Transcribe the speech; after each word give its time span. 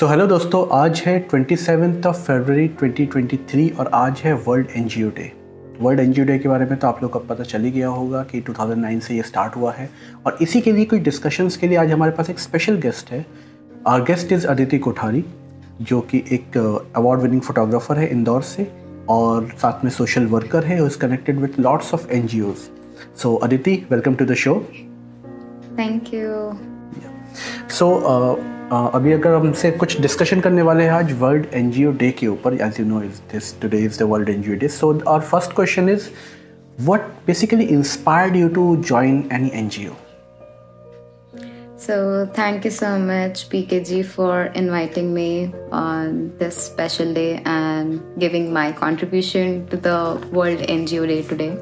सो 0.00 0.06
so, 0.06 0.12
hello 0.12 0.26
दोस्तों 0.26 0.66
आज 0.72 1.02
है 1.06 1.18
ट्वेंटी 1.18 1.56
सेवन्थ 1.56 2.06
ऑफ़ 2.06 2.16
फरवरी 2.16 2.68
2023 2.82 3.78
और 3.78 3.90
आज 3.94 4.18
है 4.18 4.32
world 4.34 4.66
NGO 4.76 5.08
day 5.08 5.32
world 5.80 6.00
NGO 6.00 6.24
day 6.24 6.38
के 6.38 6.48
बारे 6.48 6.66
में 6.66 6.78
तो 6.78 6.88
आप 6.88 7.02
लोग 7.02 7.10
को 7.12 7.18
पता 7.18 7.44
चल 7.44 7.62
ही 7.62 7.70
गया 7.70 7.88
होगा 7.88 8.22
कि 8.22 8.40
2009 8.40 9.00
से 9.00 9.14
ये 9.14 9.22
स्टार्ट 9.22 9.56
हुआ 9.56 9.72
है 9.72 9.90
और 10.26 10.38
इसी 10.40 10.60
के 10.60 10.72
लिए 10.72 10.84
कोई 10.84 10.98
डिस्कशंस 10.98 11.56
के 11.56 11.68
लिए 11.68 11.76
आज 11.76 11.90
हमारे 11.92 12.12
पास 12.12 12.30
एक 12.30 12.38
स्पेशल 12.38 12.76
गेस्ट 12.76 13.10
है। 13.10 13.26
Our 13.88 14.02
guest 14.02 14.32
is 14.32 14.46
Aditi 14.46 14.78
Kothari 14.78 15.24
जो 15.82 16.00
कि 16.00 16.22
एक 16.32 16.56
अवार्ड 16.96 17.20
विनिंग 17.20 17.40
फोटोग्राफर 17.40 17.98
है 17.98 18.08
इंदौर 18.10 18.42
से 18.42 18.66
और 19.08 19.48
साथ 19.58 19.84
में 19.84 19.90
सोशल 19.90 20.26
वर्कर 20.26 20.64
है 20.64 20.86
is 20.86 20.98
connected 20.98 21.40
with 21.40 21.60
lots 21.60 21.94
of 21.94 22.10
an 22.10 22.54
so 23.16 23.34
Aditi 23.34 23.74
welcome 23.90 24.14
to 24.14 24.24
the 24.24 24.34
show 24.34 24.54
thank 25.78 26.14
you 26.14 26.52
so 27.68 27.90
अभी 28.93 29.11
अगर 29.13 29.33
हमसे 29.33 29.71
कुछ 29.71 29.99
डिस्कशन 30.01 30.39
करने 30.41 30.61
वाले 30.67 30.83
हैं 30.83 30.91
आज 30.91 31.11
वर्ल्ड 31.19 31.45
एन 31.53 31.71
डे 31.97 32.11
के 32.19 32.27
ऊपर 32.27 32.53
as 32.61 32.79
you 32.79 32.85
know 32.85 33.01
is 33.03 33.21
this 33.31 33.59
today 33.61 33.83
is 33.85 33.99
the 33.99 34.03
world 34.13 34.29
N 34.29 34.57
day 34.59 34.67
so 34.67 34.93
our 35.07 35.21
first 35.21 35.55
question 35.55 35.89
is 35.89 36.09
what 36.77 37.25
basically 37.25 37.69
inspired 37.69 38.35
you 38.35 38.49
to 38.49 38.81
join 38.81 39.31
any 39.31 39.49
NGO? 39.49 39.95
So, 41.77 42.29
thank 42.33 42.65
you 42.65 42.71
so 42.71 42.97
much, 42.97 43.49
PKG, 43.49 44.05
for 44.05 44.45
inviting 44.45 45.13
me 45.13 45.53
on 45.71 46.35
this 46.37 46.57
special 46.57 47.13
day 47.13 47.41
and 47.45 48.01
giving 48.17 48.51
my 48.51 48.71
contribution 48.71 49.67
to 49.67 49.77
the 49.77 50.27
World 50.31 50.59
NGO 50.59 51.07
Day 51.07 51.21
today. 51.21 51.57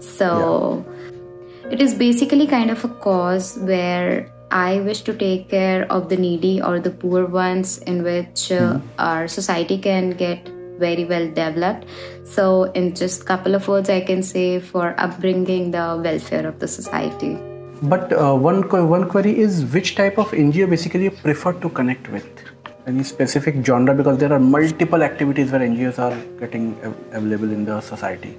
So, 0.00 0.84
yeah. 0.84 1.70
it 1.70 1.80
is 1.80 1.94
basically 1.94 2.46
kind 2.46 2.70
of 2.70 2.84
a 2.84 2.88
cause 2.88 3.56
where 3.58 4.30
I 4.51 4.79
wish 4.81 5.01
to 5.01 5.13
take 5.13 5.49
care 5.49 5.91
of 5.91 6.09
the 6.09 6.17
needy 6.17 6.61
or 6.61 6.79
the 6.79 6.89
poor 6.89 7.25
ones 7.25 7.77
in 7.79 8.03
which 8.03 8.51
uh, 8.51 8.73
mm. 8.73 8.81
our 8.97 9.27
society 9.27 9.77
can 9.77 10.11
get 10.11 10.47
very 10.79 11.05
well 11.05 11.27
developed. 11.27 11.85
So, 12.23 12.63
in 12.71 12.95
just 12.95 13.25
couple 13.25 13.53
of 13.53 13.67
words, 13.67 13.89
I 13.89 14.01
can 14.01 14.23
say 14.23 14.59
for 14.59 14.95
upbringing 14.97 15.71
the 15.71 16.01
welfare 16.03 16.47
of 16.47 16.59
the 16.59 16.67
society. 16.67 17.37
But 17.81 18.11
uh, 18.11 18.35
one 18.35 18.63
one 18.89 19.07
query 19.09 19.39
is 19.39 19.65
which 19.65 19.95
type 19.95 20.17
of 20.17 20.31
NGO 20.31 20.69
basically 20.69 21.03
you 21.05 21.11
prefer 21.11 21.53
to 21.53 21.69
connect 21.69 22.09
with? 22.09 22.27
Any 22.87 23.03
specific 23.03 23.63
genre 23.63 23.93
because 23.93 24.17
there 24.17 24.33
are 24.33 24.39
multiple 24.39 25.03
activities 25.03 25.51
where 25.51 25.61
NGOs 25.61 25.99
are 25.99 26.15
getting 26.39 26.75
available 27.11 27.51
in 27.51 27.65
the 27.65 27.81
society. 27.81 28.35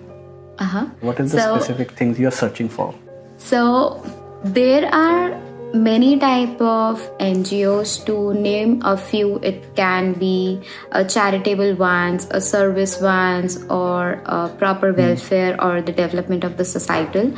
Uh 0.59 0.65
huh. 0.65 0.87
What 1.01 1.21
is 1.21 1.33
the 1.33 1.41
so, 1.41 1.55
specific 1.57 1.93
things 1.93 2.19
you 2.19 2.29
are 2.29 2.37
searching 2.41 2.69
for? 2.69 2.95
So 3.39 4.03
there 4.43 4.93
are 4.93 5.41
many 5.73 6.19
type 6.19 6.61
of 6.61 7.01
ngos 7.19 8.05
to 8.05 8.35
name 8.35 8.81
a 8.85 8.97
few 8.97 9.37
it 9.39 9.75
can 9.77 10.13
be 10.15 10.61
a 10.93 11.05
charitable 11.05 11.75
ones 11.77 12.27
a 12.31 12.41
service 12.41 13.01
ones 13.01 13.63
or 13.65 14.21
a 14.25 14.49
proper 14.59 14.93
hmm. 14.93 14.99
welfare 14.99 15.63
or 15.63 15.81
the 15.81 15.93
development 15.93 16.45
of 16.45 16.57
the 16.57 16.65
societal 16.65 17.31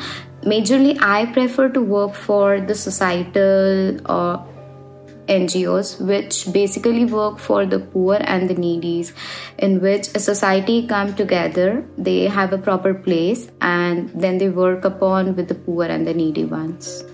majorly 0.44 0.96
i 1.02 1.26
prefer 1.26 1.68
to 1.68 1.82
work 1.82 2.14
for 2.14 2.60
the 2.60 2.74
societal 2.74 4.00
or 4.10 4.46
NGOs, 5.28 6.04
which 6.04 6.52
basically 6.52 7.04
work 7.04 7.38
for 7.38 7.64
the 7.64 7.78
poor 7.78 8.18
and 8.20 8.50
the 8.50 8.56
needies, 8.56 9.12
in 9.56 9.80
which 9.80 10.08
a 10.16 10.18
society 10.18 10.84
come 10.88 11.14
together, 11.14 11.84
they 11.96 12.26
have 12.26 12.52
a 12.52 12.58
proper 12.58 12.92
place, 12.92 13.48
and 13.60 14.10
then 14.10 14.38
they 14.38 14.48
work 14.48 14.84
upon 14.84 15.36
with 15.36 15.46
the 15.46 15.54
poor 15.54 15.84
and 15.84 16.08
the 16.08 16.12
needy 16.12 16.44
ones. 16.44 17.04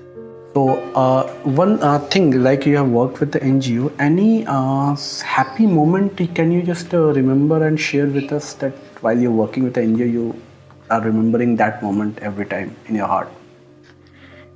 So 0.54 0.80
uh, 0.94 1.28
one 1.44 1.82
uh, 1.82 1.98
thing, 1.98 2.42
like 2.42 2.66
you 2.66 2.76
have 2.76 2.88
worked 2.88 3.20
with 3.20 3.32
the 3.32 3.40
NGO, 3.40 3.92
any 3.98 4.44
uh, 4.46 4.96
happy 5.24 5.66
moment 5.66 6.16
can 6.34 6.50
you 6.50 6.62
just 6.62 6.92
uh, 6.94 7.12
remember 7.12 7.66
and 7.66 7.78
share 7.78 8.06
with 8.06 8.32
us 8.32 8.54
that 8.54 8.72
while 9.00 9.18
you're 9.18 9.30
working 9.30 9.64
with 9.64 9.74
the 9.74 9.82
NGO, 9.82 10.10
you 10.10 10.42
are 10.90 11.00
remembering 11.00 11.56
that 11.56 11.82
moment 11.82 12.18
every 12.20 12.46
time 12.46 12.74
in 12.86 12.94
your 12.94 13.06
heart? 13.06 13.28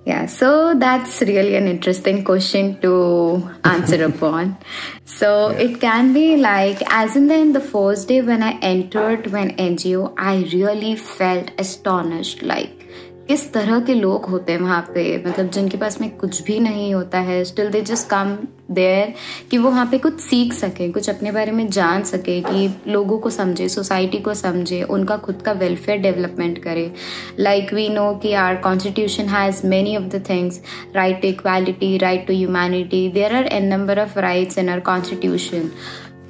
Yeah, 0.05 0.27
so 0.27 0.75
that's 0.75 1.21
really 1.21 1.55
an 1.55 1.69
interesting 1.69 2.25
question 2.25 2.81
to 2.81 3.49
answer 3.65 4.05
upon. 4.05 4.56
So 5.05 5.50
yeah. 5.50 5.59
it 5.59 5.81
can 5.81 6.12
be 6.12 6.37
like, 6.37 6.83
as 6.93 7.15
in 7.15 7.28
the, 7.28 7.37
in 7.37 7.53
the 7.53 7.61
first 7.61 8.09
day 8.09 8.21
when 8.21 8.43
I 8.43 8.59
entered 8.59 9.28
when 9.28 9.56
NGO, 9.56 10.12
I 10.19 10.49
really 10.53 10.97
felt 10.97 11.53
astonished. 11.56 12.43
Like 12.43 12.81
किस 13.28 13.53
तरह 13.53 13.81
के 13.81 13.94
लोग 13.94 14.25
होते 14.25 14.53
हैं 14.53 14.60
वहाँ 14.60 14.81
पे? 14.94 15.03
मतलब 15.27 15.50
जिनके 15.50 15.77
पास 15.77 16.00
में 16.00 16.10
कुछ 16.16 16.43
भी 16.43 16.59
नहीं 16.60 16.93
होता 16.94 17.19
है 17.19 17.43
still 17.44 17.71
they 17.71 17.81
just 17.81 18.09
come 18.09 18.37
there 18.71 19.12
कि 19.50 19.59
वो 19.59 19.71
वहाँ 19.71 19.87
पे 19.87 19.99
कुछ 19.99 20.21
सीख 20.21 20.53
सके, 20.53 20.88
कुछ 20.88 21.09
अपने 21.10 21.32
बारे 21.32 21.53
में 21.53 21.69
जान 21.69 22.03
सके 22.03 22.41
कि 22.41 22.69
लोगों 22.88 23.19
को 23.19 23.31
समझे 23.31 23.69
सोसाइटी 23.69 24.19
को 24.19 24.34
समझे, 24.34 24.82
उनका 24.82 25.16
खुद 25.16 25.43
का 25.43 25.53
वेलफेयर 25.53 25.99
डेवलपमेंट 25.99 26.59
करे। 26.59 26.91
लाइक 27.38 27.72
वी 27.75 27.88
नो 27.88 28.12
कि 28.15 28.32
our 28.34 28.56
constitution 28.56 29.28
has 29.28 29.66
many 29.66 29.97
of 29.97 30.05
the 30.05 30.25
things 30.31 30.61
right 30.94 31.22
to 31.22 31.28
equality 31.28 31.97
right 31.99 32.27
to 32.27 32.32
humanity 32.32 33.09
there 33.09 33.37
are 33.37 33.47
an 33.47 33.66
number 33.66 34.00
of 34.00 34.19
rights 34.19 34.59
in 34.59 34.69
our 34.69 34.81
constitution 34.81 35.71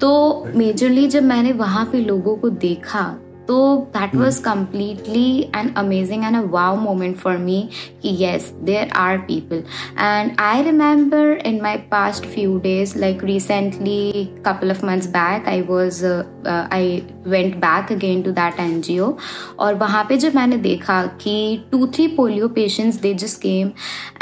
तो 0.01 0.13
मेजरली 0.57 1.07
जब 1.09 1.23
मैंने 1.23 1.53
वहाँ 1.53 1.85
पे 1.93 1.99
लोगों 1.99 2.37
को 2.37 2.49
देखा 2.51 3.03
so 3.47 3.89
that 3.93 4.15
was 4.15 4.39
completely 4.39 5.51
an 5.53 5.73
amazing 5.77 6.25
and 6.25 6.37
a 6.37 6.43
wow 6.43 6.75
moment 6.77 7.19
for 7.19 7.39
me 7.39 7.71
yes 8.01 8.53
there 8.63 8.89
are 8.93 9.19
people. 9.21 9.63
And 9.97 10.35
i 10.39 10.63
remember 10.63 11.35
in 11.35 11.61
my 11.61 11.79
past 11.79 12.27
few 12.27 12.61
days 12.61 12.97
like 12.97 13.23
recently 13.23 14.33
couple 14.43 14.71
of 14.71 14.83
months 14.83 15.07
back 15.07 15.47
i 15.47 15.63
was 15.63 16.03
uh, 16.05 16.25
uh, 16.45 16.69
i 16.71 17.05
went 17.27 17.59
back 17.61 17.91
again 17.91 18.23
to 18.23 18.33
that 18.33 18.61
ngo 18.61 19.13
और 19.59 19.75
वहाँ 19.75 20.05
पे 20.09 20.17
जब 20.17 20.35
मैंने 20.35 20.57
देखा 20.57 21.03
कि 21.23 21.65
two 21.71 21.87
three 21.87 22.07
polio 22.09 22.49
patients 22.49 22.97
they 23.01 23.15
just 23.15 23.41
came 23.41 23.71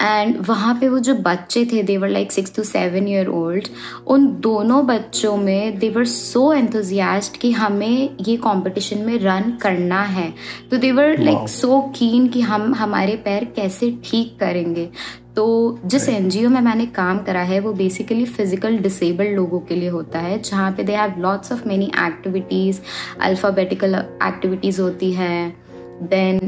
and 0.00 0.36
वहाँ 0.48 0.74
पे 0.80 0.88
वो 0.88 0.98
जो 0.98 1.14
बच्चे 1.14 1.64
थे 1.72 1.82
they were 1.82 2.08
like 2.08 2.32
six 2.32 2.54
to 2.56 2.62
seven 2.62 3.08
year 3.08 3.28
old 3.28 3.68
उन 4.06 4.26
दोनों 4.40 4.86
बच्चों 4.86 5.36
में 5.36 5.78
देवर 5.78 6.04
सो 6.04 6.52
एंथुजियास्ट 6.52 7.36
कि 7.36 7.52
हमें 7.52 8.16
ये 8.28 8.36
कंपटीशन 8.36 8.98
में 8.98 9.18
रन 9.18 9.52
करना 9.62 10.02
है। 10.02 10.32
तो 10.70 10.76
देवर 10.76 11.18
लाइक 11.18 11.48
सो 11.48 11.80
कीन 11.96 12.28
कि 12.28 12.40
हम 12.40 12.74
हमारे 12.74 13.16
पैर 13.16 13.44
कैसे 13.56 13.90
ठीक 14.04 14.36
करेंगे। 14.40 14.88
तो 15.36 15.46
जिस 15.84 16.08
एनजीओ 16.08 16.48
में 16.50 16.60
मैंने 16.60 16.86
काम 16.94 17.18
करा 17.24 17.42
है 17.42 17.60
वो 17.60 17.72
बेसिकली 17.72 18.24
फ़िज़िकल 18.26 18.78
डिसेबल्ड 18.78 19.36
लोगों 19.36 19.60
के 19.60 19.76
लिए 19.76 19.88
होता 19.88 20.18
है 20.18 20.38
जहाँ 20.40 20.70
पे 20.72 20.82
they 20.82 20.96
have 20.96 21.20
lots 21.20 21.52
of 21.52 21.66
many 21.68 21.90
activities 21.98 22.80
alphabetical 23.20 23.94
activities 23.94 24.80
होती 24.80 25.12
है 25.12 25.30
देन 26.02 26.38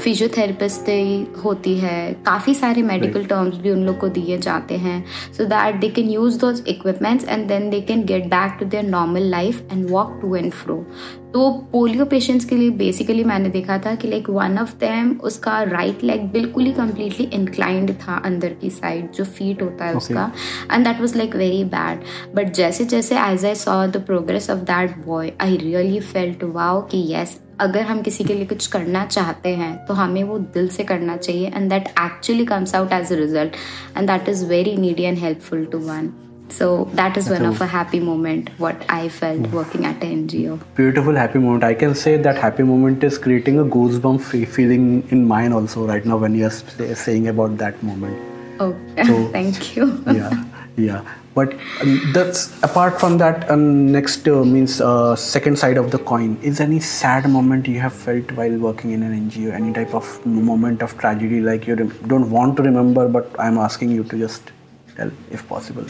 फिजियोथेरेपिस्ट 0.00 0.80
uh, 0.82 1.44
होती 1.44 1.74
है 1.78 2.12
काफ़ी 2.26 2.54
सारे 2.54 2.82
मेडिकल 2.82 3.24
टर्म्स 3.24 3.56
भी 3.56 3.70
उन 3.70 3.84
लोग 3.86 3.98
को 3.98 4.08
दिए 4.08 4.38
जाते 4.38 4.76
हैं 4.76 5.04
so 5.32 5.44
that 5.44 5.80
they 5.80 5.88
can 5.88 6.08
use 6.10 6.38
those 6.40 6.62
equipments 6.68 7.28
and 7.28 7.46
then 7.48 7.68
they 7.70 7.80
can 7.80 8.04
get 8.04 8.26
back 8.26 8.56
to 8.60 8.66
their 8.66 8.84
normal 8.84 9.28
life 9.30 9.72
and 9.72 9.88
walk 9.90 10.18
to 10.22 10.34
and 10.36 10.50
fro 10.52 10.84
तो 11.32 11.50
पोलियो 11.72 12.04
पेशेंट्स 12.04 12.44
के 12.44 12.56
लिए 12.56 12.70
बेसिकली 12.70 13.22
मैंने 13.24 13.48
देखा 13.48 13.76
था 13.78 13.94
कि 13.94 14.08
लाइक 14.08 14.28
वन 14.30 14.58
ऑफ़ 14.58 14.74
देम 14.76 15.10
उसका 15.24 15.62
राइट 15.62 16.02
लेग 16.04 16.22
बिल्कुल 16.32 16.64
ही 16.64 16.72
कम्प्लीटली 16.72 17.24
इंक्लाइंड 17.34 17.92
था 18.00 18.16
अंदर 18.24 18.52
की 18.52 18.70
साइड 18.70 19.10
जो 19.12 19.24
फीट 19.24 19.62
होता 19.62 19.84
है 19.84 19.92
okay. 19.92 20.02
उसका। 20.02 20.30
And 20.72 20.84
that 20.86 21.00
was 21.00 21.16
like 21.16 21.36
very 21.36 21.62
bad 21.64 22.00
but 22.34 22.52
जैसे 22.54 22.84
जैसे 22.84 23.18
as 23.18 23.44
I 23.44 23.54
saw 23.54 23.86
the 23.86 24.02
progress 24.06 24.50
of 24.50 24.58
that 24.70 24.96
boy 25.06 25.32
I 25.40 25.56
really 25.56 26.00
felt 26.00 26.44
wow 26.54 26.80
कि 26.86 26.98
येस 27.12 27.38
अगर 27.60 27.82
हम 27.82 28.02
किसी 28.02 28.24
के 28.24 28.34
लिए 28.34 28.46
कुछ 28.46 28.66
करना 28.66 29.04
चाहते 29.06 29.48
हैं 29.56 29.74
तो 29.86 29.94
हमें 29.94 30.22
वो 30.24 30.38
दिल 30.38 30.68
से 30.68 30.84
करना 30.84 31.16
चाहिए। 31.16 31.52
And 31.56 31.68
that 31.70 31.88
actually 32.00 32.44
comes 32.44 32.74
out 32.74 32.92
as 32.92 33.12
a 33.12 33.16
result 33.16 33.56
and 33.96 34.10
that 34.10 34.28
is 34.28 34.44
very 34.46 34.76
needy 34.76 35.02
and 35.02 35.18
helpful 35.18 35.64
to 35.64 35.78
one 35.78 36.12
so 36.58 36.88
that 37.00 37.16
is 37.16 37.28
one 37.28 37.44
of 37.44 37.60
a 37.60 37.66
happy 37.66 38.00
moment 38.00 38.50
what 38.58 38.84
i 38.88 39.08
felt 39.08 39.46
working 39.58 39.84
at 39.90 40.02
an 40.02 40.26
ngo 40.28 40.58
beautiful 40.76 41.14
happy 41.14 41.38
moment. 41.38 41.64
I 41.64 41.74
can 41.74 41.94
say 41.94 42.16
that 42.16 42.36
happy 42.36 42.62
moment 42.62 43.04
is 43.04 43.18
creating 43.18 43.58
a 43.58 43.64
goosebump 43.64 44.20
feeling 44.56 45.06
in 45.10 45.26
mine 45.26 45.52
also 45.52 45.86
right 45.86 46.04
now 46.04 46.16
when 46.16 46.34
you 46.34 46.46
are 46.46 46.94
saying 46.94 47.28
about 47.28 47.58
that 47.58 47.82
moment. 47.82 48.18
Oh 48.60 48.74
so, 49.04 49.28
thank 49.36 49.76
you. 49.76 50.02
yeah 50.06 50.44
yeah. 50.76 51.02
But 51.34 51.54
um, 51.80 52.12
that's 52.12 52.62
apart 52.62 53.00
from 53.00 53.16
that 53.18 53.50
um, 53.50 53.90
next 53.90 54.28
uh, 54.28 54.44
means 54.44 54.80
uh, 54.80 55.16
second 55.16 55.58
side 55.58 55.78
of 55.78 55.90
the 55.90 55.98
coin 55.98 56.36
is 56.42 56.60
any 56.60 56.78
sad 56.78 57.28
moment 57.28 57.66
you 57.66 57.80
have 57.80 57.94
felt 57.94 58.30
while 58.32 58.56
working 58.58 58.90
in 58.92 59.02
an 59.02 59.30
ngo 59.30 59.50
any 59.50 59.72
type 59.72 59.94
of 59.94 60.26
moment 60.26 60.82
of 60.82 60.96
tragedy 60.98 61.40
like 61.40 61.66
you 61.66 61.76
don't 61.76 62.30
want 62.30 62.56
to 62.58 62.62
remember 62.62 63.08
but 63.08 63.34
i'm 63.38 63.56
asking 63.56 63.90
you 63.90 64.04
to 64.04 64.18
just 64.18 64.52
tell 64.96 65.10
if 65.30 65.48
possible 65.48 65.86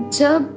जब 0.00 0.52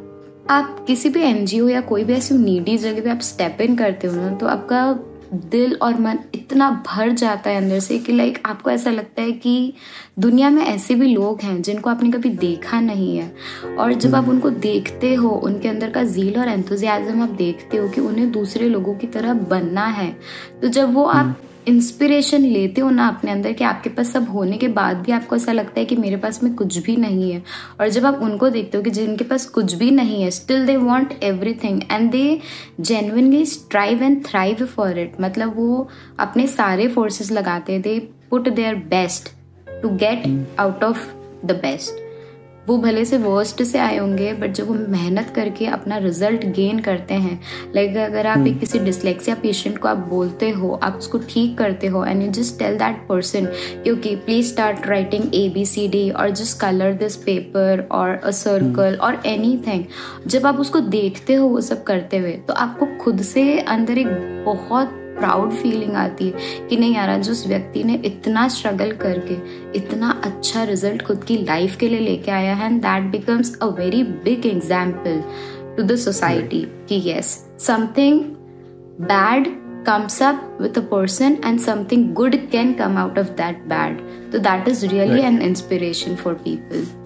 आप 0.50 0.86
किसी 0.88 1.09
भी 1.09 1.21
NGO 1.21 1.69
या 1.69 1.81
कोई 1.81 2.03
भी 2.03 2.13
ऐसी 2.13 2.36
needy 2.36 2.77
जगह 2.77 3.01
पे 3.01 3.09
आप 3.09 3.19
स्टेप 3.19 3.57
इन 3.62 3.75
करते 3.75 4.07
हो 4.07 4.15
ना 4.15 4.36
तो 4.36 4.47
आपका 4.47 5.00
दिल 5.33 5.77
और 5.81 6.00
मन 6.00 6.19
इतना 6.36 6.83
भर 6.88 7.09
जाता 7.09 7.50
है 7.50 7.57
अंदर 7.57 7.80
से 7.80 8.00
कि 8.00 8.13
लाइक 8.13 8.39
आपको 8.45 8.69
ऐसा 8.69 8.89
लगता 8.91 9.21
है 9.21 9.31
कि 9.31 9.74
दुनिया 10.19 10.50
में 10.50 10.63
ऐसे 10.65 10.95
भी 10.95 11.07
लोग 11.07 11.41
हैं 11.41 11.62
जिनको 11.62 11.89
आपने 11.89 12.12
कभी 12.12 12.30
देखा 12.30 12.80
नहीं 12.80 13.18
है। 13.18 13.36
और 13.80 13.94
जब 13.94 14.15
आप 14.15 14.30
उनको 14.30 14.50
देखते 14.50 15.13
हो 15.13 15.30
उनके 15.30 15.68
अंदर 15.68 15.89
का 15.89 16.03
जील 16.03 16.39
और 16.39 16.47
एंथुजियाज्म 16.47 17.21
आप 17.21 17.30
देखते 17.30 17.77
हो 17.77 17.89
कि 17.89 18.01
उन्हें 18.01 18.31
दूसरे 18.31 18.69
लोगों 18.69 18.95
की 18.95 19.07
तरह 19.07 19.33
बनना 19.33 19.86
है 19.86 20.18
तो 20.62 20.68
जब 20.68 20.94
वो 20.94 21.03
आप 21.03 21.38
इंस्पिरेशन 21.67 22.41
लेते 22.41 22.81
हो 22.81 22.89
ना 22.89 23.07
अपने 23.07 23.31
अंदर 23.31 23.53
कि 23.53 23.63
आपके 23.63 23.89
पास 23.89 24.11
सब 24.11 24.29
होने 24.29 24.57
के 24.57 24.67
बाद 24.67 24.97
भी 24.97 25.11
आपको 25.11 25.35
ऐसा 25.35 25.51
लगता 25.51 25.79
है 25.79 25.85
कि 25.85 25.95
मेरे 25.95 26.17
पास 26.17 26.44
में 26.44 26.53
कुछ 26.56 26.77
भी 26.77 26.95
नहीं 26.95 27.31
है। 27.31 27.44
और 27.79 27.89
जब 27.89 28.06
आप 28.06 28.19
उनको 28.21 28.50
देखते 28.50 28.77
हो 28.77 28.83
कि 28.83 28.89
जिनके 28.89 29.23
पास 29.23 29.45
कुछ 29.45 29.73
भी 29.73 29.91
नहीं 29.91 30.23
है 30.23 30.31
still 30.31 30.65
they 30.65 30.77
want 30.77 31.13
everything 31.23 31.81
and 31.91 32.11
they 32.11 32.39
genuinely 32.81 33.45
strive 33.45 34.03
and 34.03 34.25
thrive 34.25 34.65
for 34.65 35.00
it 35.00 35.15
मतलब 35.21 35.56
वो 35.56 35.89
अपने 36.19 36.47
सारे 36.47 36.88
फोर्सेस 36.88 37.31
लगाते 37.31 37.73
हैं 37.73 37.81
they 37.81 38.00
put 38.29 38.50
their 38.50 38.75
best 38.75 39.29
to 39.81 39.89
get 39.89 40.47
out 40.59 40.83
of 40.83 41.07
the 41.45 41.51
best 41.51 42.08
वो 42.69 42.77
भले 42.77 43.04
से 43.06 43.18
वर्स्ट 43.18 43.63
से 43.63 43.80
आए 43.80 43.98
होंगे 43.98 44.33
बट 44.33 44.51
जब 44.51 44.68
वो 44.68 44.74
मेहनत 44.89 45.30
करके 45.36 45.66
अपना 45.68 45.98
रिज़ल्ट 45.98 46.45
गेन 46.56 46.80
करते 46.80 47.13
हैं 47.13 47.39
लाइक 47.75 47.98
अगर 47.98 48.27
आप 48.27 48.45
एक 48.48 48.54
hmm. 48.54 48.60
किसी 48.60 48.80
डिसलेक्सिया 48.80 49.36
पेशेंट 49.36 49.77
को 49.77 49.88
आप 49.88 49.98
बोलते 50.10 50.50
हो 50.50 50.71
आप 50.83 50.98
उसको 50.98 51.18
ठीक 51.30 51.57
करते 51.57 51.88
हो 51.88 52.04
and 52.06 52.21
you 52.24 52.30
just 52.31 52.57
tell 52.60 52.77
that 52.77 53.06
person 53.07 53.45
क्योंकि 53.83 54.16
please 54.25 54.48
start 54.48 54.88
writing 54.88 55.36
A 55.36 55.48
B 55.50 55.66
C 55.66 55.88
D 55.88 56.10
और 56.12 56.30
जस्ट 56.31 56.60
कलर 56.62 56.94
दिस 56.94 57.16
पेपर 57.24 57.88
और 57.92 58.16
अ 58.16 58.31
सर्कल 58.36 58.98
और 59.01 59.22
एनी 59.25 59.57
थिंग 59.68 59.83
जब 60.27 60.45
आप 60.45 60.60
उसको 60.60 60.80
देखते 60.92 61.33
हो 61.33 61.48
वो 61.48 61.62
सब 61.63 61.83
करते 61.83 62.18
हुए 62.18 62.31
तो 62.48 62.54
आपको 62.60 62.86
खुद 63.01 63.22
से 63.25 63.60
अंदर 63.60 63.98
एक 63.98 64.07
बहुत 64.45 65.08
प्राउड 65.19 65.54
फीलिंग 65.54 65.95
आती 65.98 66.27
है 66.27 66.68
कि 66.69 66.77
नहीं 66.77 66.95
यार 66.95 67.10
आज 67.10 67.30
उस 67.30 67.45
व्यक्ति 67.48 67.83
ने 67.83 68.01
इतना 68.06 68.48
स्ट्रगल 68.48 68.92
करके 69.01 69.38
इतना 69.80 70.10
अच्छा 70.25 70.63
रिज़ल्ट 70.63 71.01
खुद 71.01 71.24
की 71.24 71.38
लाइफ 71.44 71.75
के 71.75 71.89
लिए 71.89 72.00
लेके 72.00 72.31
आया 72.31 72.56
है 72.56 72.66
and 72.66 72.81
that 72.81 73.12
becomes 73.12 73.57
a 73.62 73.68
very 73.80 74.04
big 74.25 74.45
example 74.45 75.24
to 75.77 75.83
the 75.83 75.95
society 76.00 76.66
कि 76.89 77.01
yes 77.06 77.33
something 77.60 78.21
bad 79.04 79.48
comes 79.86 80.21
up 80.24 80.57
with 80.62 80.77
a 80.77 80.81
person 80.88 81.38
and 81.45 81.60
something 81.60 82.13
good 82.13 82.36
can 82.51 82.74
come 82.74 82.98
out 82.98 83.19
of 83.19 83.27
that 83.36 83.63
bad 83.68 84.01
तो 84.31 84.39
that 84.39 84.68
is 84.68 84.86
really 84.86 85.22
an 85.22 85.42
inspiration 85.42 86.15
for 86.15 86.33
people 86.44 86.99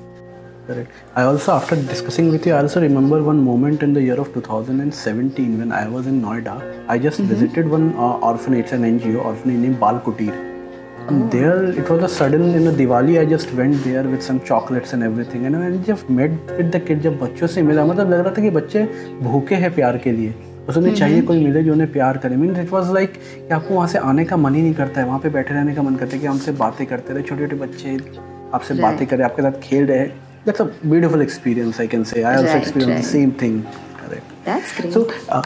Correct. 0.67 0.91
I 1.15 1.23
also, 1.23 1.51
after 1.51 1.75
discussing 1.75 2.31
with 2.31 2.45
you, 2.45 2.53
I 2.53 2.61
also 2.61 2.79
remember 2.79 3.21
one 3.21 3.43
moment 3.43 3.83
in 3.83 3.93
the 3.93 4.01
year 4.01 4.17
of 4.17 4.33
2017 4.33 5.59
when 5.59 5.73
I 5.73 5.89
was 5.89 6.07
in 6.07 6.21
Noida. 6.21 6.85
I 6.87 6.97
just 6.97 7.19
mm-hmm. 7.19 7.33
visited 7.33 7.69
one 7.69 7.93
uh, 7.95 8.29
orphanage, 8.29 8.71
an 8.71 8.83
NGO 8.83 9.25
orphanage 9.25 9.59
named 9.59 9.79
Bal 9.79 9.99
Kutir. 9.99 10.33
And 11.09 11.23
oh. 11.23 11.27
there, 11.27 11.65
it 11.65 11.89
was 11.89 12.01
a 12.03 12.07
sudden 12.07 12.55
in 12.55 12.63
the 12.63 12.71
Diwali. 12.71 13.19
I 13.19 13.25
just 13.25 13.51
went 13.51 13.83
there 13.83 14.03
with 14.03 14.23
some 14.23 14.39
chocolates 14.45 14.93
and 14.93 15.03
everything. 15.03 15.45
And 15.45 15.57
I 15.57 15.85
just 15.85 16.09
met 16.09 16.31
with 16.57 16.71
the 16.71 16.79
kids. 16.79 17.03
जब 17.03 17.19
बच्चों 17.19 17.47
से 17.47 17.61
मिला 17.61 17.85
मतलब 17.85 18.11
लग 18.11 18.19
रहा 18.19 18.33
था 18.37 18.41
कि 18.41 18.49
बच्चे 18.61 18.83
भूखे 19.21 19.55
हैं 19.63 19.75
प्यार 19.75 19.97
के 20.07 20.11
लिए 20.11 20.33
उन्हें 20.77 20.93
चाहिए 20.95 21.21
कोई 21.21 21.43
मिले 21.45 21.63
जो 21.63 21.71
उन्हें 21.73 21.91
प्यार 21.91 22.17
करे 22.23 22.35
मीन 22.35 22.55
इट 22.61 22.69
वॉज़ 22.71 22.91
लाइक 22.93 23.13
कि 23.13 23.53
आपको 23.53 23.73
वहाँ 23.75 23.87
से 23.87 23.99
आने 23.99 24.25
का 24.25 24.37
मन 24.37 24.55
ही 24.55 24.61
नहीं 24.61 24.73
करता 24.73 25.01
है 25.01 25.07
वहाँ 25.07 25.19
पे 25.19 25.29
बैठे 25.29 25.53
रहने 25.53 25.73
का 25.75 25.81
मन 25.83 25.95
करता 25.95 26.15
है 26.15 26.19
कि 26.21 26.27
हमसे 26.27 26.51
बातें 26.61 26.85
करते 26.87 27.13
रहे 27.13 27.23
छोटे 27.23 27.47
छोटे 27.47 27.55
बच्चे 27.65 27.97
आपसे 28.53 28.73
बातें 28.81 29.05
करें 29.07 29.23
आपके 29.25 29.41
साथ 29.41 29.59
खेल 29.63 29.85
रहे 29.87 30.07
that's 30.44 30.60
a 30.60 30.64
beautiful 30.64 31.20
experience 31.20 31.80
i 31.80 31.86
can 31.86 32.04
say 32.04 32.24
i 32.24 32.34
also 32.36 32.52
right, 32.52 32.62
experienced 32.62 32.94
right. 32.94 33.04
the 33.04 33.10
same 33.18 33.32
thing 33.32 33.56
correct 34.02 34.26
that's 34.44 34.74
great 34.80 34.92
so 34.92 35.10
uh, 35.28 35.42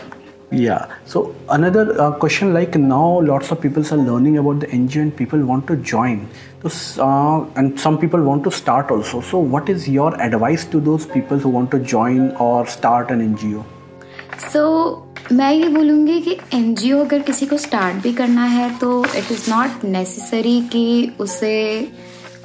yeah 0.51 0.87
so 1.07 1.35
another 1.51 1.85
uh, 2.01 2.11
question 2.13 2.53
like 2.53 2.75
now 2.77 3.21
lots 3.21 3.51
of 3.51 3.61
people 3.61 3.85
are 3.91 3.97
learning 3.97 4.39
about 4.39 4.61
the 4.61 4.67
ngo 4.67 5.03
and 5.03 5.17
people 5.17 5.45
want 5.53 5.67
to 5.67 5.77
join 5.77 6.29
so, 6.69 7.05
uh, 7.05 7.59
and 7.59 7.79
some 7.81 7.99
people 7.99 8.23
want 8.23 8.45
to 8.45 8.51
start 8.51 8.91
also 8.91 9.21
so 9.21 9.39
what 9.39 9.69
is 9.69 9.89
your 9.89 10.11
advice 10.21 10.65
to 10.65 10.81
those 10.81 11.07
people 11.07 11.39
who 11.39 11.49
want 11.49 11.71
to 11.71 11.79
join 11.79 12.31
or 12.37 12.67
start 12.67 13.11
an 13.11 13.25
ngo 13.37 13.65
so 14.51 15.09
मैं 15.33 15.53
ये 15.53 15.69
बोलूँगी 15.69 16.21
कि 16.21 16.37
N 16.55 16.75
अगर 17.01 17.23
किसी 17.23 17.47
को 17.47 17.57
start 17.57 18.03
भी 18.03 18.13
करना 18.13 18.45
है 18.45 18.79
तो 18.79 19.05
इट 19.05 19.31
इज़ 19.33 19.51
नॉट 19.51 19.85
नेसेसरी 19.85 20.61
कि 20.73 21.13
उसे 21.21 21.53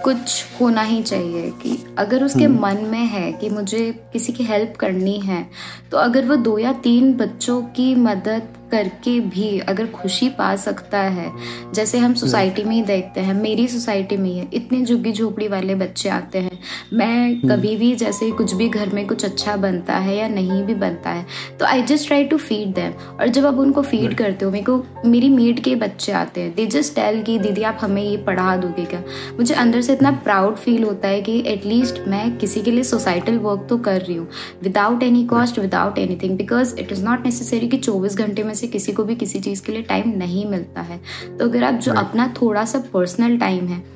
कुछ 0.03 0.45
होना 0.61 0.83
ही 0.83 1.03
चाहिए 1.03 1.51
कि 1.63 1.77
अगर 1.99 2.25
उसके 2.25 2.45
हम्म। 2.45 2.61
मन 2.61 2.85
में 2.87 3.05
है 3.07 3.33
कि 3.33 3.49
मुझे 3.51 3.81
किसी 4.13 4.33
की 4.33 4.45
हेल्प 4.45 4.77
करनी 4.77 5.19
है 5.21 5.47
तो 5.91 5.99
अगर 5.99 6.25
वो 6.25 6.37
दो 6.39 6.57
या 6.59 6.73
तीन 6.83 7.13
बच्चों 7.17 7.63
की 7.77 7.95
मदद 7.95 8.49
करके 8.73 9.19
भी 9.29 9.59
अगर 9.67 9.87
खुशी 9.93 10.29
पा 10.35 10.55
सकता 10.59 10.99
है 11.11 11.31
जैसे 11.75 11.99
हम 11.99 12.15
सोसाइटी 12.17 12.65
में 12.65 12.75
ही 12.75 12.83
देखते 12.85 13.21
हैं 13.21 13.35
मेरी 13.37 13.67
सोसाइटी 13.69 14.17
में 14.17 14.31
ही 14.31 14.47
इतने 14.55 14.81
झुग्गी 14.83 15.13
झोपड़ी 15.13 15.49
वाले 15.49 15.75
बच्चे 15.77 16.09
आते 16.11 16.39
हैं 16.41 16.59
मैं 16.95 17.17
हम्म। 17.25 17.49
कभी 17.49 17.77
भी 17.77 17.95
जैसे 17.97 18.31
कुछ 18.33 18.55
भी 18.55 18.69
घर 18.71 18.89
में 18.91 19.07
कुछ 19.07 19.25
अच्छा 19.25 19.57
बनता 19.59 19.97
है 19.99 20.17
या 20.17 20.29
नहीं 20.31 20.63
भी 20.65 20.75
बनता 20.77 21.11
है 21.11 21.27
तो 21.59 21.67
I 21.67 21.83
just 21.85 22.07
try 22.07 22.25
to 22.25 22.37
feed 22.39 22.75
them 22.75 22.93
और 23.13 23.29
जब 23.31 23.47
आप 23.47 23.59
उनको 23.59 23.83
फ़ीड 23.85 24.15
करते 24.15 24.45
हो 24.45 24.51
मेरे 24.51 24.65
को 24.65 24.83
मेरी 25.07 25.29
मेड 25.31 25.61
के 25.61 25.75
बच्चे 25.77 26.13
आते 26.15 26.41
हैं 26.41 26.55
दे 26.55 26.67
जस्ट 26.69 26.95
टेल 26.95 27.23
कि 27.23 27.39
दीदी 27.39 27.63
आप 27.65 27.79
हमें 27.81 28.03
ये 28.03 28.17
पढ़ा 28.25 28.57
दोगे 28.57 28.85
क्या 28.87 29.03
मुझे 29.37 29.55
अंदर 29.57 29.81
से 29.81 29.93
इतना 29.93 30.11
प्राउड 30.25 30.57
फील 30.59 30.83
होता 30.85 31.09
है 31.09 31.21
कि 31.23 31.39
एटलीस्ट 31.49 32.01
मैं 32.09 32.25
किसी 32.39 32.63
के 32.63 32.71
लिए 32.71 32.85
सोसाइटल 32.85 33.39
वर्क 33.41 33.67
तो 33.69 33.79
कर 33.81 34.01
रही 34.01 34.17
हूँ 34.17 34.29
without 34.63 35.03
any 35.03 35.25
cost 35.27 35.59
without 35.59 35.99
anything 35.99 36.37
because 36.37 36.75
it 36.79 36.93
is 36.93 37.05
not 37.05 37.25
necessary 37.25 37.69
कि 37.69 37.77
चौबीस 37.79 38.17
घंटे 38.17 38.43
में 38.43 38.55
से 38.63 38.69
किसी 38.69 38.93
को 38.93 39.05
भी 39.05 39.15
किसी 39.15 39.41
चीज़ 39.41 39.63
के 39.63 39.73
लिए 39.73 39.83
टाइम 39.83 40.11
नहीं 40.17 40.47
मिलता 40.47 40.81
है। 40.81 41.01
तो 41.39 41.45
अगर 41.45 41.65
आप 41.65 41.75
जो 41.75 41.93
अपना 41.93 42.35
थोड़ा 42.43 42.65
सा 42.65 42.79
पर्सनल 42.95 43.39
टाइम 43.39 43.67
है 43.67 43.93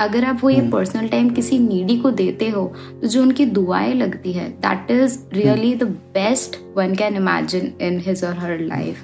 अगर 0.00 0.24
आप 0.24 0.38
वो 0.42 0.50
ये 0.50 0.68
पर्सनल 0.70 1.02
hmm. 1.02 1.10
टाइम 1.10 1.30
किसी 1.30 1.58
नीडी 1.58 1.98
को 1.98 2.10
देते 2.10 2.48
हो 2.48 2.72
तो 3.02 3.06
जो 3.06 3.22
उनकी 3.22 3.44
दुआएँ 3.44 3.94
लगती 3.94 4.32
है 4.32 4.48
that 4.48 4.90
is 4.90 5.18
really 5.32 5.74
the 5.74 5.82
best 5.82 6.56
one 6.76 6.94
can 6.94 7.16
imagine 7.16 7.74
in 7.80 8.00
his 8.00 8.24
और 8.24 8.38
हर 8.38 8.58
लाइफ 8.60 8.96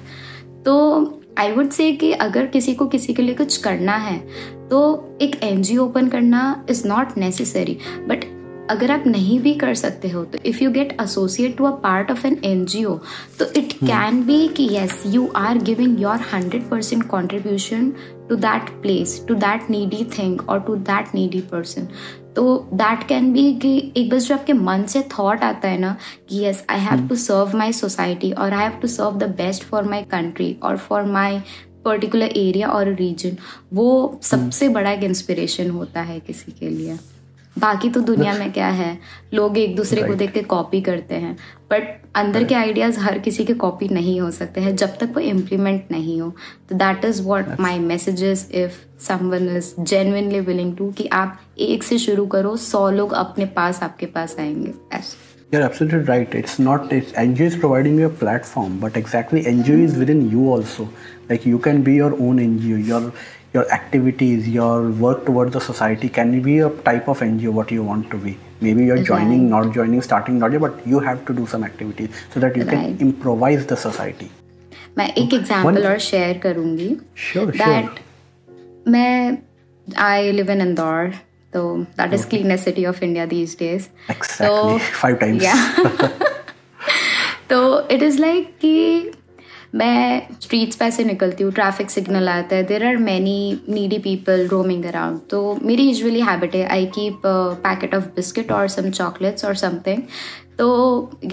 तो 0.65 1.03
आई 1.37 1.51
वुड 1.51 1.69
से 1.69 1.91
कि 1.91 2.11
अगर 2.11 2.45
किसी 2.45 2.73
को 2.73 2.87
किसी 2.87 3.13
के 3.13 3.21
लिए 3.21 3.35
कुछ 3.35 3.57
करना 3.57 3.95
है 3.95 4.27
तो 4.69 5.09
एक 5.21 5.43
एनजीओ 5.43 5.85
ओपन 5.85 6.07
करना 6.07 6.65
इज़ 6.69 6.87
नॉट 6.87 7.07
नेसेसरी 7.17 7.77
बट 7.99 8.34
अगर 8.69 8.91
आप 8.91 9.03
नहीं 9.07 9.39
भी 9.39 9.53
कर 9.53 9.73
सकते 9.73 10.09
हो 10.09 10.23
तो 10.25 10.37
if 10.45 10.63
you 10.63 10.71
get 10.71 10.97
associate 11.01 11.57
to 11.57 11.65
a 11.65 11.71
part 11.71 12.11
of 12.11 12.25
an 12.27 12.37
NGO 12.43 12.99
तो 13.39 13.45
इट 13.55 13.73
कैन 13.73 14.23
बी 14.23 14.47
कि 14.47 14.67
yes 14.71 15.03
you 15.07 15.27
are 15.35 15.57
giving 15.57 16.01
your 16.01 16.21
hundred 16.33 16.69
percent 16.69 17.03
contribution 17.03 17.91
to 18.29 18.35
that 18.35 18.69
place 18.81 19.23
to 19.27 19.35
that 19.35 19.69
needy 19.69 20.05
thing 20.17 20.41
और 20.49 20.59
टू 20.59 20.75
दैट 20.75 21.15
नीडी 21.15 21.41
पर्सन 21.51 21.87
तो 22.35 22.69
that 22.73 23.07
can 23.07 23.31
be 23.33 23.53
कि 23.53 23.93
एक 23.97 24.09
बस 24.09 24.27
जो 24.27 24.35
आपके 24.35 24.53
मन 24.53 24.83
से 24.83 25.01
थॉट 25.19 25.43
आता 25.43 25.67
है 25.67 25.77
ना 25.77 25.95
कि 26.29 26.45
yes 26.45 26.65
I 26.69 26.79
have 26.79 27.07
to 27.07 27.15
serve 27.15 27.57
my 27.57 27.73
society 27.73 28.31
और 28.31 28.53
I 28.53 28.63
have 28.63 28.79
to 28.81 28.87
serve 28.87 29.17
the 29.17 29.29
best 29.37 29.63
for 29.63 29.83
my 29.83 30.01
country 30.01 30.55
और 30.63 30.77
फॉर 30.77 31.03
माई 31.03 31.41
पर्टिकुलर 31.85 32.37
एरिया 32.37 32.67
और 32.67 32.93
रीजन 32.93 33.37
वो 33.73 34.19
सबसे 34.23 34.69
बड़ा 34.69 34.91
एक 34.91 35.03
इंस्पिरेशन 35.03 35.69
होता 35.69 36.01
है 36.01 36.19
किसी 36.19 36.51
के 36.51 36.69
लिए। 36.69 36.97
बाकी 37.59 37.89
तो 37.89 37.99
दुनिया 38.01 38.33
में 38.37 38.51
क्या 38.51 38.67
है 38.67 38.97
लोग 39.33 39.57
एक 39.57 39.75
दूसरे 39.75 40.01
right. 40.01 40.11
को 40.11 40.17
देख 40.17 40.31
के 40.31 40.41
कॉपी 40.41 40.81
करते 40.81 41.15
हैं 41.15 41.35
बट 41.71 41.83
अंदर 42.15 42.39
right. 42.39 42.49
के 42.49 42.55
आइडियाज़ 42.55 42.99
हर 42.99 43.19
किसी 43.19 43.45
के 43.45 43.53
कॉपी 43.53 43.87
नहीं 43.87 44.19
हो 44.21 44.31
सकते 44.31 44.61
हैं 44.61 44.75
जब 44.75 44.97
तक 44.97 45.13
वो 45.15 45.19
इम्प्लीमेंट 45.19 45.91
नहीं 45.91 46.19
हो 46.21 46.33
तो 46.69 46.75
that 46.75 47.05
is 47.05 47.21
what 47.23 47.59
my 47.59 47.79
messages 47.79 48.49
if 48.63 48.81
someone 49.05 49.55
is 49.57 49.73
genuinely 49.79 50.39
willing 50.39 50.75
to 50.77 50.91
कि 50.97 51.07
आप 51.13 51.39
एक 51.59 51.83
से 51.83 51.97
शुरू 51.97 52.25
करो 52.35 52.55
सौ 52.65 52.89
लोग 52.89 53.13
अपने 53.23 53.45
पास 53.55 53.83
आपके 53.83 54.05
पास 54.17 54.35
आएँगे 54.39 54.73
You're 55.53 55.63
absolutely 55.63 55.99
right. 56.07 56.33
It's 56.37 56.55
not 56.59 56.91
it's 56.91 57.11
NGO 57.21 57.45
is 57.49 57.55
providing 57.55 57.99
you 57.99 58.07
a 58.07 58.13
platform, 58.21 58.79
but 58.79 58.95
exactly 58.97 59.43
NGO 59.51 59.75
is 59.83 59.93
within 59.95 60.23
you 60.31 60.47
also. 60.53 60.87
Like 61.29 61.45
you 61.45 61.59
can 61.59 61.83
be 61.83 61.93
your 61.93 62.09
own 62.19 62.39
NGO. 62.45 62.79
Your 62.87 63.01
your 63.54 63.70
activities, 63.72 64.48
your 64.48 64.90
work 64.90 65.24
towards 65.26 65.52
the 65.52 65.60
society 65.60 66.08
can 66.08 66.40
be 66.42 66.58
a 66.58 66.70
type 66.70 67.08
of 67.08 67.20
NGO 67.20 67.52
what 67.52 67.70
you 67.70 67.82
want 67.82 68.10
to 68.10 68.16
be. 68.16 68.36
Maybe 68.60 68.84
you're 68.84 69.02
joining, 69.02 69.48
not 69.50 69.72
joining, 69.72 70.02
starting, 70.02 70.38
not, 70.38 70.58
but 70.60 70.86
you 70.86 71.00
have 71.00 71.24
to 71.26 71.32
do 71.32 71.46
some 71.46 71.64
activities 71.64 72.10
so 72.32 72.40
that 72.40 72.56
you 72.56 72.64
right. 72.64 72.98
can 72.98 73.08
improvise 73.08 73.66
the 73.66 73.76
society. 73.76 74.30
मैं 74.98 75.06
एक 75.08 75.34
example 75.34 75.86
और 75.86 75.98
share 76.04 76.38
करूंगी 76.38 76.88
that 77.36 78.00
मैं 78.88 79.38
I 80.04 80.32
live 80.32 80.50
in 80.50 80.60
Indore 80.60 81.12
तो 81.54 81.62
that 81.98 82.14
is 82.14 82.24
cleanest 82.30 82.64
city 82.64 82.84
of 82.86 83.02
India 83.02 83.26
these 83.26 83.56
days 83.58 83.86
तो 84.10 84.78
five 84.78 85.16
times 85.16 85.42
तो 87.50 87.88
it 87.90 88.02
is 88.02 88.20
like 88.20 88.54
कि 88.60 89.12
मैं 89.75 90.27
स्ट्रीट्स 90.41 90.75
पे 90.75 90.89
से 90.91 91.03
निकलती 91.03 91.43
हूँ 91.43 91.51
ट्रैफ़िक 91.53 91.89
सिग्नल 91.89 92.29
आता 92.29 92.55
है 92.55 92.63
there 92.63 92.85
are 92.85 92.97
many 92.97 93.59
needy 93.69 93.97
people 93.99 94.47
roaming 94.47 94.85
around 94.85 95.19
तो 95.29 95.57
मेरी 95.63 95.83
यूजली 95.83 96.21
हैबिट 96.21 96.55
है 96.55 96.65
I 96.67 96.85
keep 96.95 97.21
packet 97.25 97.95
of 97.95 98.05
biscuit 98.15 98.51
और 98.51 98.67
सम 98.67 98.89
चॉकलेट्स 98.91 99.45
और 99.45 99.55
समथिंग 99.55 100.01
तो 100.59 100.67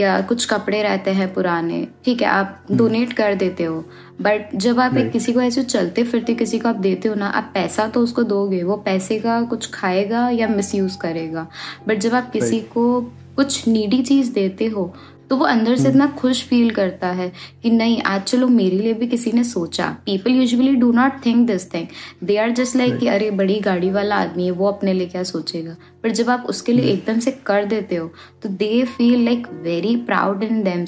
या 0.01 0.21
कुछ 0.21 0.45
कपड़े 0.51 0.83
रहते 0.83 1.11
हैं 1.11 1.33
पुराने 1.35 1.87
ठीक 2.05 2.23
है 2.23 2.29
आप 2.29 2.67
डोनेट 2.73 3.03
हम्म। 3.03 3.17
कर 3.17 3.35
देते 3.35 3.65
हो। 3.65 3.85
बट 4.23 4.55
जब 4.57 4.81
आप 4.81 4.97
एक 4.97 5.11
किसी 5.13 5.33
को 5.33 5.41
ऐसे 5.41 5.63
चलते 5.63 6.05
फिरते 6.05 6.35
किसी 6.35 6.59
को 6.59 6.69
आप 6.69 6.77
देते 6.81 7.09
हो 7.09 7.15
ना 7.15 7.27
आप 7.29 7.51
पैसा 7.55 7.87
तो 7.89 8.01
उसको 8.01 8.23
दोगे 8.23 8.63
वो 8.63 8.77
पैसे 8.77 9.19
का 9.21 9.41
कुछ 9.43 9.71
खाएगा 9.71 10.29
या 10.31 10.49
मिसयूज 10.49 10.97
करेगा। 10.97 11.47
बट 11.89 11.99
जब 11.99 12.15
आप 12.15 12.31
किसी 12.33 12.61
को 12.75 13.01
कुछ 13.37 13.67
नीडी 13.69 14.03
चीज़ 14.03 14.33
देते 14.33 14.67
हो 14.67 14.93
तो 15.31 15.37
वो 15.37 15.45
अंदर 15.45 15.77
से 15.77 15.89
इतना 15.89 16.07
खुश 16.07 16.43
फील 16.45 16.71
करता 16.71 17.09
है 17.09 17.33
कि 17.63 17.71
नहीं 17.71 18.03
आज 18.03 18.23
चलो 18.23 18.49
मेरे 18.49 18.79
लिए 18.79 18.95
भी 18.95 19.07
किसी 19.07 19.33
ने 19.33 19.45
सोचा। 19.45 19.87
People 20.07 20.31
usually 20.31 20.75
do 20.77 20.93
not 20.93 21.25
think 21.27 21.47
this 21.47 21.73
thing 21.75 21.87
they 22.25 22.37
are 22.37 22.51
just 22.51 22.77
like 22.77 22.99
कि 22.99 23.07
अरे 23.07 23.31
बड़ी 23.31 23.61
गाड़ी 23.61 23.91
वाला 23.91 24.17
आदमी 24.17 24.45
है 24.45 24.51
वो 24.51 24.69
अपने 24.69 24.93
लिए 24.93 25.07
क्या 25.07 25.23
सोचेगा? 25.23 25.77
पर 26.03 26.11
जब 26.11 26.31
आप 26.31 26.47
उसके 26.49 26.73
लिए 26.73 26.93
एकदम 26.93 27.19
से 27.19 27.31
कर 27.31 27.65
देते 27.65 27.97
हो 27.97 28.11
तो 28.43 28.49
they 28.49 28.85
feel 28.85 29.25
like 29.25 29.47
very 29.53 29.97
proud 29.97 30.43
in 30.43 30.63
them 30.63 30.85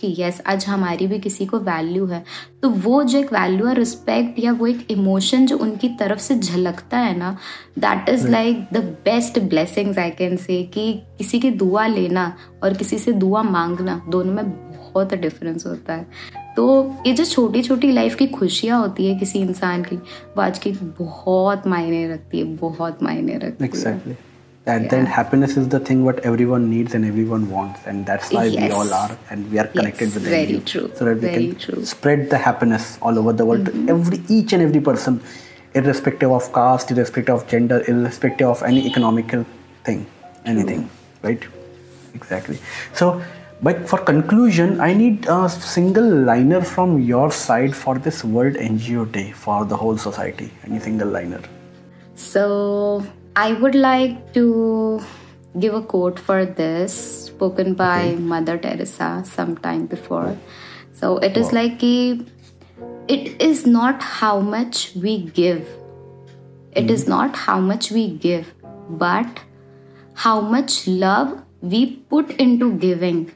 कि 0.00 0.14
यस 0.18 0.42
आज 0.46 0.66
हमारी 0.66 1.06
भी 1.06 1.18
किसी 1.18 1.46
को 1.46 1.58
वैल्यू 1.58 2.06
है। 2.06 2.24
तो 2.62 2.68
वो 2.68 3.02
जो 3.04 3.18
एक 3.18 3.32
वैल्यू 3.32 3.66
और 3.66 3.74
रिस्पेक्ट 3.74 4.38
या 4.38 4.52
वो 4.52 4.66
एक 4.66 4.86
इमोशन 4.90 5.46
जो 5.46 5.58
उनकी 5.58 5.88
तरफ़ 5.88 6.18
से 6.18 6.38
झलकता 6.38 6.98
है 6.98 7.18
ना 7.18 7.38
that 7.78 8.08
is 8.08 8.28
like 8.28 8.68
the 8.72 8.76
best 8.76 9.38
blessings 9.38 9.98
I 9.98 10.10
can 10.10 10.36
say 10.36 10.62
कि 10.62 11.02
किसी 11.18 11.40
की 11.40 11.50
दुआ 11.50 11.86
लेना 11.86 12.36
और 12.62 12.74
किसी 12.74 12.98
से 12.98 13.12
दुआ 13.12 13.42
मांगना 13.42 14.06
दोनों 14.08 14.34
में 14.34 14.50
बहुत 14.50 15.14
डिफरेंस 15.14 15.66
होता 15.66 15.94
है। 15.94 16.06
तो 16.56 16.94
ये 17.06 17.12
जो 17.12 17.24
छोटी 17.24 17.62
छोटी 17.62 17.92
लाइफ 17.92 18.14
की 18.14 18.26
खुशियाँ 18.26 18.80
होती 18.80 19.06
है 19.06 19.18
किसी 19.18 19.38
इंसान 19.38 19.82
की 19.82 19.96
वो 19.96 20.40
आज 20.40 20.58
की 20.58 20.72
बहुत 20.72 21.66
मायने 21.66 22.12
रखती 22.12 22.38
है 22.38 22.44
बहुत 22.44 23.02
मायने 23.02 23.38
रखती 23.38 23.68
exactly. 23.68 24.08
है 24.08 24.27
at 24.68 24.82
yeah. 24.82 24.88
the 24.88 24.96
end 24.96 25.08
happiness 25.08 25.56
is 25.56 25.68
the 25.74 25.80
thing 25.88 26.04
what 26.04 26.18
everyone 26.30 26.68
needs 26.70 26.94
and 26.94 27.04
everyone 27.10 27.48
wants 27.50 27.86
and 27.86 28.04
that's 28.04 28.30
why 28.32 28.44
yes. 28.44 28.62
we 28.62 28.70
all 28.78 28.92
are 28.92 29.18
and 29.30 29.50
we 29.50 29.58
are 29.62 29.66
connected 29.68 30.06
yes, 30.06 30.14
with 30.14 30.24
very 30.24 30.52
you, 30.52 30.60
true 30.60 30.90
so 30.94 31.04
that 31.06 31.14
we 31.14 31.20
very 31.20 31.46
can 31.48 31.58
true. 31.64 31.84
spread 31.84 32.28
the 32.30 32.38
happiness 32.46 32.98
all 33.00 33.18
over 33.18 33.32
the 33.32 33.46
world 33.50 33.64
mm-hmm. 33.64 33.86
to 33.86 33.92
every 33.94 34.20
each 34.28 34.52
and 34.52 34.62
every 34.62 34.82
person 34.90 35.20
irrespective 35.74 36.30
of 36.38 36.52
caste 36.52 36.90
irrespective 36.90 37.34
of 37.34 37.48
gender 37.54 37.82
irrespective 37.88 38.48
of 38.54 38.62
any 38.62 38.86
economical 38.92 39.44
thing 39.84 40.06
anything 40.44 40.82
true. 40.82 41.28
right 41.28 41.48
exactly 42.14 42.58
so 42.92 43.22
but 43.66 43.88
for 43.90 43.98
conclusion 43.98 44.80
i 44.80 44.92
need 45.02 45.26
a 45.36 45.48
single 45.48 46.10
liner 46.30 46.60
from 46.60 46.98
your 47.12 47.30
side 47.44 47.74
for 47.84 47.94
this 48.08 48.24
world 48.34 48.58
ngo 48.72 49.04
day 49.18 49.30
for 49.44 49.64
the 49.72 49.78
whole 49.84 49.98
society 50.08 50.50
any 50.66 50.78
single 50.88 51.16
liner 51.18 51.40
so 52.14 52.44
I 53.37 53.53
would 53.53 53.75
like 53.75 54.33
to 54.33 55.01
give 55.59 55.73
a 55.73 55.81
quote 55.81 56.19
for 56.19 56.45
this 56.45 56.93
spoken 57.27 57.73
by 57.73 58.09
okay. 58.09 58.15
Mother 58.15 58.57
Teresa 58.57 59.23
sometime 59.25 59.85
before. 59.85 60.37
So 60.93 61.17
it 61.17 61.37
is 61.37 61.51
wow. 61.51 61.61
like 61.61 61.83
a, 61.83 62.19
it 63.07 63.41
is 63.41 63.65
not 63.65 64.01
how 64.01 64.39
much 64.39 64.93
we 64.95 65.23
give. 65.23 65.67
It 66.71 66.85
mm-hmm. 66.85 66.89
is 66.89 67.07
not 67.07 67.35
how 67.35 67.59
much 67.59 67.91
we 67.91 68.09
give, 68.17 68.53
but 68.89 69.39
how 70.13 70.41
much 70.41 70.87
love 70.87 71.41
we 71.61 71.97
put 72.09 72.31
into 72.31 72.73
giving 72.73 73.31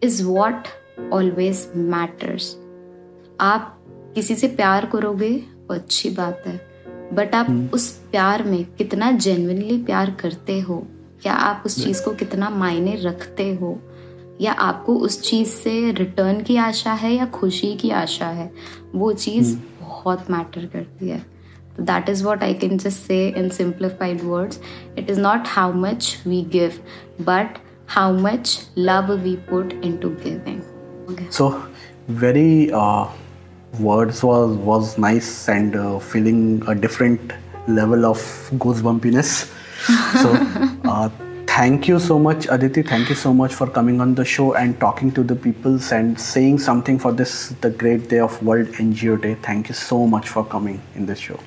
is 0.00 0.24
what 0.26 0.68
always 1.10 1.68
matters. 1.74 2.56
आप 3.40 3.70
किसी 4.14 4.34
से 4.36 4.48
प्यार 4.56 4.86
करोगे 4.86 5.30
वो 5.68 5.74
अच्छी 5.74 6.10
बात 6.10 6.42
है 6.46 6.67
but 7.13 7.35
आप 7.35 7.45
हम्म। 7.49 7.69
उस 7.73 7.89
प्यार 8.11 8.43
में 8.43 8.63
कितना 8.77 9.11
जेन्यनली 9.11 9.77
प्यार 9.83 10.11
करते 10.11 10.59
हो? 10.59 10.87
क्या 11.21 11.33
आप 11.33 11.63
उस 11.65 11.83
चीज़ 11.83 12.03
को 12.03 12.13
कितना 12.13 12.49
मायने 12.49 12.95
रखते 12.95 13.53
हो? 13.53 13.79
या 14.41 14.51
आपको 14.51 14.95
उस 14.95 15.21
चीज़ 15.21 15.49
से 15.49 15.91
रिटर्न 15.91 16.41
की 16.41 16.57
आशा 16.57 16.93
है 16.93 17.13
या 17.13 17.25
खुशी 17.25 17.75
की 17.75 17.89
आशा 17.89 18.27
है? 18.27 18.51
वो 18.95 19.13
चीज़ 19.13 19.55
हम्म। 19.55 19.87
बहुत 19.87 20.31
मैटर 20.31 20.65
करती 20.65 21.09
है। 21.09 21.19
तो 21.77 21.83
that 21.83 22.09
is 22.09 22.23
what 22.23 22.43
I 22.43 22.53
can 22.53 22.77
just 22.77 22.97
say 22.97 23.27
in 23.29 23.49
simplified 23.49 24.23
words 24.23 24.59
it 24.97 25.09
is 25.09 25.19
not 25.19 25.47
how 25.47 25.73
much 25.73 26.23
we 26.27 26.41
give 26.41 26.71
but 27.21 27.57
how 27.87 28.17
much 28.17 28.59
love 28.77 29.11
we 29.13 29.35
put 29.49 29.73
into 29.97 30.09
giving 30.09 31.27
so 31.31 31.49
very 32.09 32.69
words 33.79 34.23
was 34.23 34.55
was 34.57 34.97
nice 34.97 35.47
and 35.49 35.75
uh, 35.75 35.99
feeling 35.99 36.63
a 36.67 36.75
different 36.75 37.33
level 37.67 38.05
of 38.05 38.17
goosebumpiness. 38.65 39.51
so 40.21 40.29
uh, 40.89 41.09
thank 41.47 41.87
you 41.87 41.99
so 41.99 42.17
much 42.17 42.47
aditi. 42.49 42.81
Thank 42.81 43.09
you 43.09 43.15
so 43.15 43.33
much 43.33 43.53
for 43.53 43.67
coming 43.67 44.01
on 44.01 44.15
the 44.15 44.25
show 44.25 44.53
and 44.53 44.79
talking 44.79 45.11
to 45.11 45.23
the 45.23 45.35
peoples 45.35 45.91
and 45.91 46.19
saying 46.19 46.59
something 46.59 46.97
for 46.97 47.11
this 47.11 47.49
the 47.61 47.69
great 47.69 48.09
day 48.09 48.19
of 48.19 48.41
world 48.43 48.67
ngo 48.67 49.21
day. 49.21 49.35
Thank 49.35 49.69
you 49.69 49.75
so 49.75 50.07
much 50.07 50.29
for 50.29 50.43
coming 50.45 50.81
in 50.95 51.05
this 51.05 51.19
show. 51.19 51.39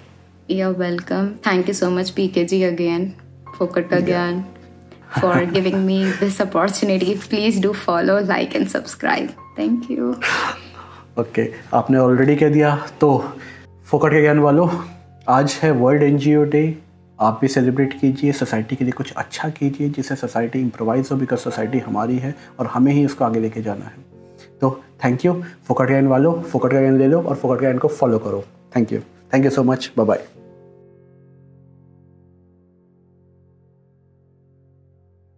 You're 0.49 0.73
welcome. 0.73 1.39
Thank 1.39 1.69
you 1.69 1.75
so 1.75 1.91
much 1.91 2.15
pkg 2.15 2.69
again 2.69 3.15
fokat 3.57 3.89
ka 3.93 4.01
gyan 4.01 4.45
for 5.21 5.45
giving 5.57 5.85
me 5.87 6.11
this 6.19 6.41
opportunity. 6.41 7.17
Please 7.17 7.61
do 7.61 7.73
follow 7.73 8.21
like 8.21 8.55
and 8.55 8.69
subscribe. 8.69 9.33
Thank 9.57 9.91
you 9.91 10.19
okay 11.17 11.49
आपने 11.75 11.99
already 11.99 12.35
कह 12.37 12.49
दिया 12.49 12.77
तो 13.01 13.17
फोकट 13.87 14.11
के 14.11 14.21
ज्ञान 14.21 14.39
वालों, 14.39 14.69
आज 15.29 15.59
है 15.63 15.71
वर्ल्ड 15.71 16.03
एनजीओ 16.03 16.45
डे 16.45 16.63
आप 17.19 17.39
भी 17.41 17.49
सेलिब्रेट 17.49 17.99
कीजिए 18.01 18.33
सोसाइटी 18.33 18.77
के 18.77 18.85
लिए 18.85 18.93
कुछ 18.93 19.13
अच्छा 19.13 19.49
कीजिए, 19.49 19.89
जिससे 19.89 20.17
सोसाइटी 20.17 20.61
इम्प्रोवाइज 20.61 21.09
हो 21.13 21.17
बिकॉज़ 21.17 21.41
सोसाइटी 21.41 21.79
हमारी 21.79 22.19
है 22.19 22.35
और 22.61 22.67
हमें 22.67 22.93
ही 22.93 23.05
इसको 23.05 23.25
आगे 23.25 23.41
लेके 23.41 23.63
जाना 23.63 23.85
है। 23.85 23.95
तो 24.61 24.71
थैंक 25.05 25.25
यू 25.25 25.43
फोकट 25.69 25.89
ज्ञान 25.89 26.07
वालों, 26.07 26.41
फोकट 26.43 26.73
का 26.73 26.81
ज्ञान 26.81 26.99
ले 26.99 27.07
लो 27.07 27.23
और 27.23 27.37
फोकट 27.37 27.61
ज्ञान 27.61 27.79
को 27.79 27.89
फॉलो 27.89 28.19
करो। 28.19 28.45
Thank 28.77 28.93
you 28.93 29.01
thank 29.35 29.45
you 29.45 29.51
so 29.51 29.63
much 29.65 29.91
bye 29.97 30.07
bye 30.07 30.25